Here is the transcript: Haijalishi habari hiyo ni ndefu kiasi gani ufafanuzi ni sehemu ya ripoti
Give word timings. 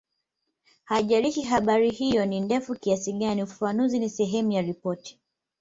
Haijalishi 0.83 1.41
habari 1.41 1.89
hiyo 1.91 2.25
ni 2.25 2.39
ndefu 2.39 2.75
kiasi 2.75 3.13
gani 3.13 3.43
ufafanuzi 3.43 3.99
ni 3.99 4.09
sehemu 4.09 4.51
ya 4.51 4.61
ripoti 4.61 5.19